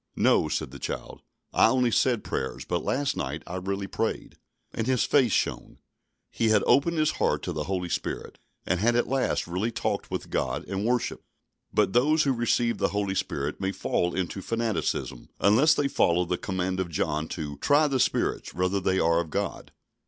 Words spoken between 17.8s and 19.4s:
the spirits, whether they are of